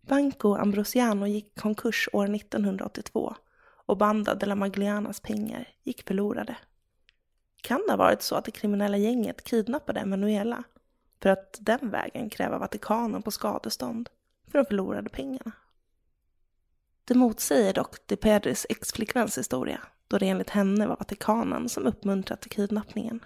Banco 0.02 0.56
Ambrosiano 0.56 1.28
gick 1.28 1.60
konkurs 1.60 2.10
år 2.14 2.36
1982 2.36 3.36
och 3.86 3.98
Banda 3.98 4.36
de 4.36 4.46
la 4.46 4.56
Maglianas 4.56 5.20
pengar 5.20 5.68
gick 5.84 6.08
förlorade. 6.08 6.58
Kan 7.62 7.82
det 7.88 7.92
ha 7.92 7.98
varit 7.98 8.22
så 8.22 8.36
att 8.36 8.46
det 8.46 8.52
kriminella 8.52 8.98
gänget 8.98 9.44
kidnappade 9.44 10.00
Emanuela 10.00 10.64
för 11.22 11.30
att 11.30 11.58
den 11.62 11.90
vägen 11.90 12.30
kräva 12.30 12.58
Vatikanen 12.58 13.22
på 13.22 13.32
skadestånd 13.32 14.10
för 14.48 14.58
de 14.58 14.66
förlorade 14.66 15.10
pengarna? 15.10 15.52
Det 17.06 17.16
motsäger 17.16 17.74
dock 17.74 18.08
De 18.08 18.16
Pedris 18.16 18.66
exflickväns 18.70 19.38
historia 19.38 19.82
då 20.08 20.18
det 20.18 20.30
enligt 20.30 20.50
henne 20.50 20.88
var 20.88 20.98
Vatikanen 20.98 21.70
som 21.70 21.88
uppmuntrat 21.88 22.42
till 22.42 22.52
kidnappningen. 22.52 23.26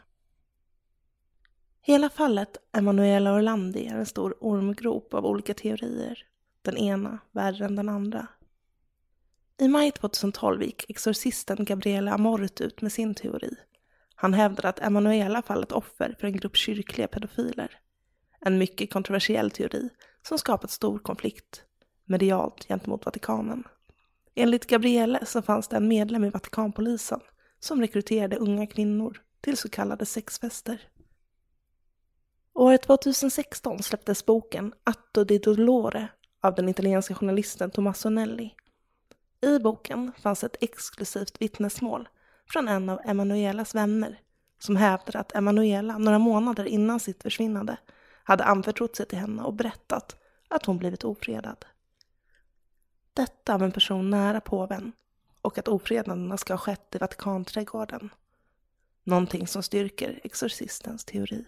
Hela 1.81 2.09
fallet 2.09 2.57
Emanuela 2.71 3.33
Orlandi 3.33 3.87
är 3.87 3.95
en 3.95 4.05
stor 4.05 4.35
ormgrop 4.39 5.13
av 5.13 5.25
olika 5.25 5.53
teorier 5.53 6.25
den 6.61 6.77
ena 6.77 7.19
värre 7.31 7.65
än 7.65 7.75
den 7.75 7.89
andra. 7.89 8.27
I 9.57 9.67
maj 9.67 9.91
2012 9.91 10.63
gick 10.63 10.89
exorcisten 10.89 11.65
Gabriele 11.65 12.11
Amort 12.11 12.61
ut 12.61 12.81
med 12.81 12.91
sin 12.91 13.15
teori. 13.15 13.55
Han 14.15 14.33
hävdade 14.33 14.69
att 14.69 14.79
Emanuela 14.79 15.41
fallit 15.41 15.71
offer 15.71 16.15
för 16.19 16.27
en 16.27 16.37
grupp 16.37 16.55
kyrkliga 16.55 17.07
pedofiler. 17.07 17.79
En 18.39 18.57
mycket 18.57 18.93
kontroversiell 18.93 19.51
teori 19.51 19.89
som 20.27 20.37
skapat 20.37 20.71
stor 20.71 20.99
konflikt 20.99 21.63
medialt 22.09 22.67
gentemot 22.67 23.05
Vatikanen. 23.05 23.63
Enligt 24.35 24.67
Gabriele 24.67 25.25
så 25.25 25.41
fanns 25.41 25.67
det 25.67 25.77
en 25.77 25.87
medlem 25.87 26.23
i 26.23 26.29
Vatikanpolisen 26.29 27.19
som 27.59 27.81
rekryterade 27.81 28.37
unga 28.37 28.67
kvinnor 28.67 29.21
till 29.41 29.57
så 29.57 29.69
kallade 29.69 30.05
sexfester. 30.05 30.81
År 32.53 32.77
2016 32.77 33.83
släpptes 33.83 34.25
boken 34.25 34.73
Atto 34.83 35.23
di 35.23 35.37
Dolore 35.37 36.07
av 36.41 36.55
den 36.55 36.69
italienska 36.69 37.15
journalisten 37.15 37.71
Tommaso 37.71 38.09
Nelli. 38.09 38.55
I 39.41 39.59
boken 39.59 40.11
fanns 40.17 40.43
ett 40.43 40.63
exklusivt 40.63 41.41
vittnesmål 41.41 42.09
från 42.49 42.67
en 42.67 42.89
av 42.89 42.99
Emanuelas 43.05 43.75
vänner 43.75 44.19
som 44.59 44.75
hävdade 44.75 45.19
att 45.19 45.35
Emanuela 45.35 45.97
några 45.97 46.19
månader 46.19 46.65
innan 46.65 46.99
sitt 46.99 47.23
försvinnande 47.23 47.77
hade 48.23 48.43
anförtrott 48.43 48.95
sig 48.95 49.05
till 49.05 49.17
henne 49.17 49.43
och 49.43 49.53
berättat 49.53 50.15
att 50.47 50.65
hon 50.65 50.77
blivit 50.77 51.03
ofredad. 51.03 51.65
Detta 53.19 53.53
av 53.53 53.63
en 53.63 53.71
person 53.71 54.10
nära 54.10 54.41
påven 54.41 54.91
och 55.41 55.58
att 55.58 55.67
ofredandena 55.67 56.38
ska 56.38 56.53
ha 56.53 56.58
skett 56.58 56.95
i 56.95 56.97
Vatikanträdgården. 56.97 58.10
Någonting 59.03 59.47
som 59.47 59.63
styrker 59.63 60.19
exorcistens 60.23 61.05
teori. 61.05 61.45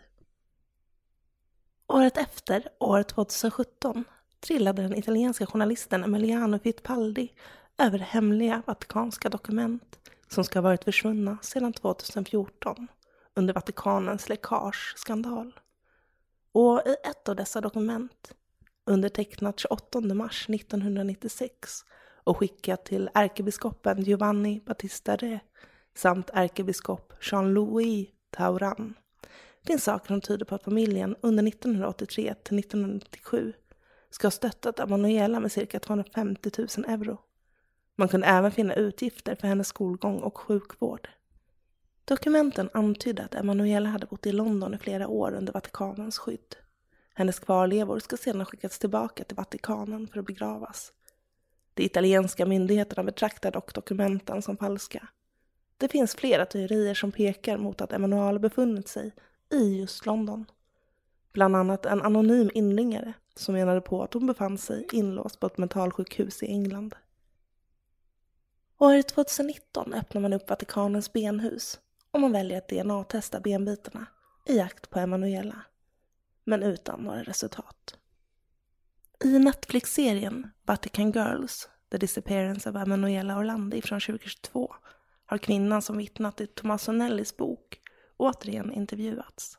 Året 1.88 2.18
efter, 2.18 2.68
år 2.80 3.04
2017, 3.04 4.04
trillade 4.40 4.82
den 4.82 4.98
italienska 4.98 5.46
journalisten 5.46 6.04
Emiliano 6.04 6.60
Fittipaldi 6.60 7.34
över 7.78 8.00
hemliga 8.00 8.64
vatikanska 8.66 9.30
dokument 9.30 10.00
som 10.28 10.44
ska 10.44 10.60
ha 10.60 10.64
varit 10.64 10.84
försvunna 10.84 11.38
sedan 11.42 11.74
2014 11.74 12.88
under 13.34 13.54
Vatikanens 13.54 14.30
läckageskandal. 14.30 15.60
Och 16.52 16.82
i 16.86 16.96
ett 17.04 17.30
av 17.30 17.36
dessa 17.36 17.62
dokument, 17.62 18.34
undertecknat 18.86 19.60
28 19.60 20.00
mars 20.00 20.50
1996 20.50 21.86
och 22.24 22.38
skickat 22.38 22.86
till 22.86 23.10
ärkebiskopen 23.14 24.02
Giovanni 24.02 24.62
Battista 24.66 25.16
Re 25.16 25.40
samt 25.96 26.30
ärkebiskop 26.34 27.14
Jean-Louis 27.22 28.08
Tauran 28.30 28.94
finns 29.68 29.84
saker 29.84 30.08
som 30.08 30.22
tyder 30.22 30.46
på 30.46 30.56
att 30.56 30.64
familjen 30.64 31.16
under 31.22 31.48
1983 31.48 32.34
till 32.44 32.60
1997 32.60 33.54
ska 34.10 34.28
ha 34.28 34.32
stöttat 34.32 34.80
Emanuela 34.80 35.40
med 35.40 35.52
cirka 35.52 35.80
250 35.80 36.52
000 36.58 36.68
euro. 36.88 37.18
Man 37.96 38.08
kunde 38.08 38.28
även 38.28 38.52
finna 38.52 38.74
utgifter 38.74 39.36
för 39.36 39.48
hennes 39.48 39.68
skolgång 39.68 40.20
och 40.20 40.38
sjukvård. 40.38 41.10
Dokumenten 42.06 42.70
antydde 42.74 43.24
att 43.24 43.36
Emanuela 43.36 43.90
hade 43.90 44.06
bott 44.06 44.26
i 44.26 44.32
London 44.32 44.74
i 44.74 44.78
flera 44.78 45.08
år 45.08 45.34
under 45.34 45.54
Vatikanens 45.54 46.18
skydd. 46.18 46.56
Hennes 47.22 47.40
kvarlevor 47.40 48.00
ska 48.00 48.18
sedan 48.18 48.46
skickas 48.46 48.80
tillbaka 48.80 49.24
till 49.24 49.36
Vatikanen 49.36 50.08
för 50.08 50.20
att 50.20 50.26
begravas. 50.26 50.94
De 51.74 51.84
italienska 51.84 52.46
myndigheterna 52.46 53.04
betraktar 53.04 53.52
dock 53.52 53.74
dokumenten 53.74 54.42
som 54.42 54.58
falska. 54.58 55.08
Det 55.78 55.88
finns 55.88 56.16
flera 56.16 56.46
teorier 56.46 56.94
som 56.94 57.12
pekar 57.12 57.58
mot 57.58 57.82
att 57.82 57.94
Emanuela 57.94 58.40
befunnit 58.40 58.88
sig 58.88 59.14
i 59.52 59.80
just 59.80 60.06
London. 60.06 60.46
Bland 61.34 61.56
annat 61.56 61.86
en 61.86 62.02
anonym 62.02 62.52
inringare 62.54 63.14
som 63.36 63.56
menade 63.56 63.82
på 63.82 64.04
att 64.04 64.14
hon 64.14 64.28
befann 64.28 64.58
sig 64.58 64.88
inlåst 64.92 65.40
på 65.40 65.48
ett 65.48 65.58
mentalsjukhus 65.58 66.44
i 66.44 66.48
England. 66.48 66.96
År 68.78 69.02
2019 69.02 69.94
öppnar 69.94 70.22
man 70.22 70.34
upp 70.34 70.50
Vatikanens 70.50 71.14
benhus 71.14 71.80
och 72.12 72.20
man 72.20 72.32
väljer 72.32 72.58
att 72.58 72.70
DNA-testa 72.70 73.40
benbitarna 73.40 74.06
i 74.46 74.58
jakt 74.58 74.90
på 74.90 75.00
Emanuela, 75.00 75.66
men 76.44 76.64
utan 76.64 77.00
några 77.04 77.24
resultat. 77.24 77.98
I 79.24 79.40
Netflix-serien 79.40 80.52
Vatican 80.66 81.12
Girls, 81.12 81.70
The 81.92 81.98
Disappearance 81.98 82.70
of 82.70 82.76
Emanuela 82.76 83.38
Orlandi 83.38 83.82
från 83.82 84.00
2022 84.00 84.76
har 85.26 85.38
kvinnan 85.38 85.82
som 85.82 85.98
vittnat 85.98 86.42
i 86.42 86.48
Tommaso 86.48 86.92
Nellis 86.92 87.38
bok 87.38 87.80
återigen 88.18 88.72
intervjuats. 88.72 89.58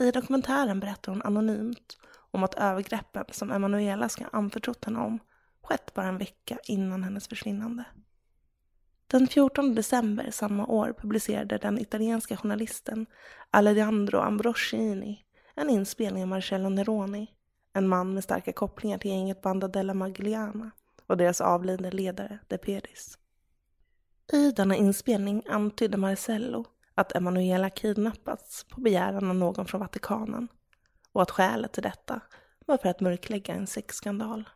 I 0.00 0.10
dokumentären 0.10 0.80
berättar 0.80 1.12
hon 1.12 1.22
anonymt 1.22 1.98
om 2.30 2.44
att 2.44 2.54
övergreppen 2.54 3.24
som 3.30 3.52
Emanuela 3.52 4.08
ska 4.08 4.24
ha 4.24 4.30
anförtrott 4.30 4.84
henne 4.84 4.98
om 4.98 5.18
skett 5.62 5.94
bara 5.94 6.06
en 6.06 6.18
vecka 6.18 6.58
innan 6.64 7.02
hennes 7.02 7.28
försvinnande. 7.28 7.84
Den 9.06 9.26
14 9.26 9.74
december 9.74 10.30
samma 10.30 10.66
år 10.66 10.94
publicerade 10.98 11.58
den 11.58 11.78
italienska 11.78 12.36
journalisten 12.36 13.06
Alejandro 13.50 14.18
Ambrosini 14.18 15.24
en 15.54 15.70
inspelning 15.70 16.22
av 16.22 16.28
Marcello 16.28 16.68
Neroni, 16.68 17.30
en 17.72 17.88
man 17.88 18.14
med 18.14 18.24
starka 18.24 18.52
kopplingar 18.52 18.98
till 18.98 19.10
gänget 19.10 19.42
Banda 19.42 19.68
della 19.68 19.94
Magliana 19.94 20.70
och 21.06 21.16
deras 21.16 21.40
avlidne 21.40 21.90
ledare 21.90 22.38
De 22.48 22.58
Pedis. 22.58 23.18
I 24.32 24.50
denna 24.50 24.76
inspelning 24.76 25.42
antydde 25.48 25.96
Marcello 25.96 26.64
att 26.94 27.16
Emanuela 27.16 27.70
kidnappats 27.70 28.64
på 28.64 28.80
begäran 28.80 29.30
av 29.30 29.36
någon 29.36 29.66
från 29.66 29.80
Vatikanen 29.80 30.48
och 31.12 31.22
att 31.22 31.30
skälet 31.30 31.72
till 31.72 31.82
detta 31.82 32.20
var 32.66 32.76
för 32.76 32.88
att 32.88 33.00
mörklägga 33.00 33.54
en 33.54 33.66
sexskandal. 33.66 34.48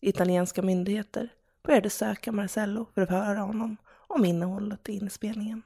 Italienska 0.00 0.62
myndigheter 0.62 1.32
började 1.62 1.90
söka 1.90 2.32
Marcello 2.32 2.86
för 2.94 3.02
att 3.02 3.10
höra 3.10 3.40
honom 3.40 3.76
om 4.06 4.24
innehållet 4.24 4.88
i 4.88 4.92
inspelningen. 4.92 5.62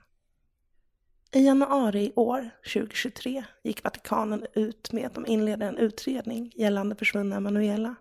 I 1.32 1.46
januari 1.46 2.04
i 2.04 2.12
år, 2.16 2.50
2023, 2.74 3.44
gick 3.62 3.84
Vatikanen 3.84 4.46
ut 4.54 4.92
med 4.92 5.06
att 5.06 5.14
de 5.14 5.26
inledde 5.26 5.66
en 5.66 5.78
utredning 5.78 6.52
gällande 6.56 6.96
försvunna 6.96 7.36
Emanuela. 7.36 7.94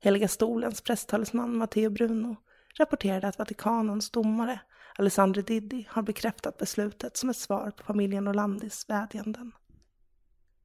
Heliga 0.00 0.28
stolens 0.28 0.80
presstalesman 0.80 1.56
Matteo 1.56 1.90
Bruno 1.90 2.36
rapporterade 2.78 3.28
att 3.28 3.38
Vatikanens 3.38 4.10
domare 4.10 4.60
Alessandro 4.98 5.42
Diddi 5.42 5.86
har 5.90 6.02
bekräftat 6.02 6.58
beslutet 6.58 7.16
som 7.16 7.30
ett 7.30 7.36
svar 7.36 7.70
på 7.70 7.84
familjen 7.84 8.28
Orlandis 8.28 8.88
vädjanden. 8.88 9.52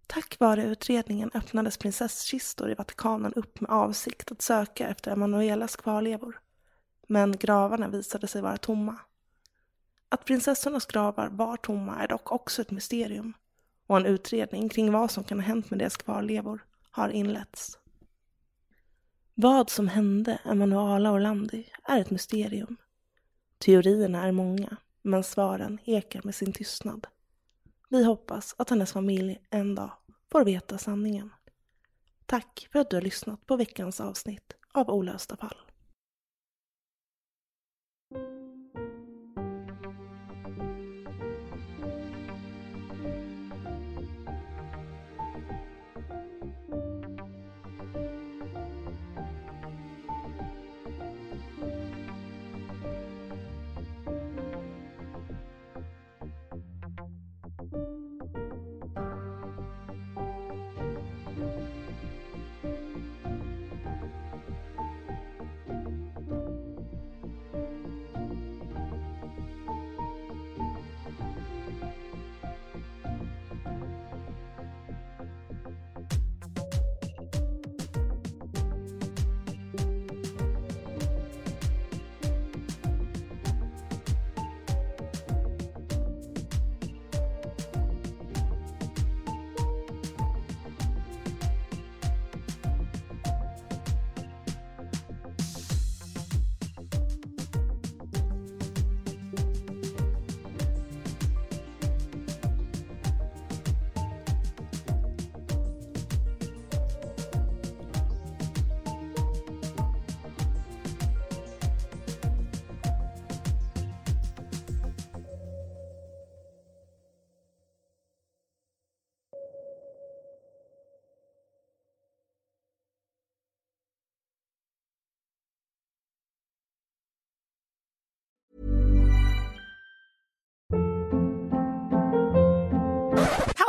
Tack 0.08 0.40
vare 0.40 0.64
utredningen 0.64 1.32
öppnades 1.34 1.78
prinsesskistor 1.78 2.72
i 2.72 2.74
Vatikanen 2.74 3.34
upp 3.34 3.62
med 3.62 3.72
avsikt 3.72 4.32
att 4.32 4.42
söka 4.42 4.88
efter 4.88 5.12
Emanuelas 5.12 5.76
kvarlevor. 5.76 6.40
Men 7.08 7.38
gravarna 7.38 7.88
visade 7.88 8.28
sig 8.28 8.42
vara 8.42 8.58
tomma. 8.58 9.00
Att 10.14 10.26
prinsessornas 10.26 10.86
gravar 10.86 11.30
var 11.30 11.58
tomma 11.58 12.04
är 12.04 12.08
dock 12.08 12.32
också 12.32 12.62
ett 12.62 12.72
mysterium 12.72 13.34
och 13.88 13.98
en 13.98 14.06
utredning 14.06 14.70
kring 14.70 14.92
vad 14.92 15.12
som 15.12 15.24
kan 15.24 15.40
ha 15.40 15.48
hänt 15.48 15.70
med 15.70 15.80
deras 15.80 15.98
kvarlevor 15.98 16.66
har 16.92 17.10
inletts. 17.10 17.78
Vad 19.34 19.70
som 19.70 19.88
hände 19.88 20.40
Emanuela 20.46 21.12
Orlandi 21.12 21.70
är 21.84 22.00
ett 22.00 22.10
mysterium. 22.12 22.78
Teorierna 23.58 24.24
är 24.24 24.32
många, 24.32 24.78
men 25.02 25.24
svaren 25.24 25.80
ekar 25.86 26.22
med 26.24 26.36
sin 26.36 26.54
tystnad. 26.54 27.08
Vi 27.90 28.04
hoppas 28.04 28.56
att 28.58 28.70
hennes 28.70 28.92
familj 28.94 29.42
en 29.50 29.76
dag 29.76 29.92
får 30.32 30.46
veta 30.46 30.78
sanningen. 30.78 31.30
Tack 32.26 32.68
för 32.72 32.80
att 32.80 32.90
du 32.90 32.96
har 32.96 33.02
lyssnat 33.02 33.46
på 33.46 33.56
veckans 33.56 34.02
avsnitt 34.02 34.54
av 34.72 34.90
Olösta 34.90 35.38
fall. 35.38 35.71